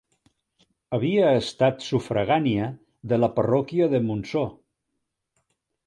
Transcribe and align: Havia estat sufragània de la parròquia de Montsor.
Havia 0.97 1.27
estat 1.41 1.85
sufragània 1.89 2.71
de 3.13 3.21
la 3.23 3.31
parròquia 3.39 3.93
de 3.95 4.01
Montsor. 4.09 4.53